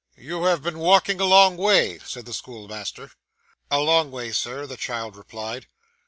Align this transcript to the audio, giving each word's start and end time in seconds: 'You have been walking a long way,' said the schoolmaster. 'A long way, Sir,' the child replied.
'You 0.17 0.45
have 0.45 0.63
been 0.63 0.79
walking 0.79 1.19
a 1.21 1.25
long 1.25 1.57
way,' 1.57 1.99
said 1.99 2.25
the 2.25 2.33
schoolmaster. 2.33 3.11
'A 3.69 3.79
long 3.81 4.09
way, 4.09 4.31
Sir,' 4.31 4.65
the 4.65 4.75
child 4.75 5.15
replied. 5.15 5.67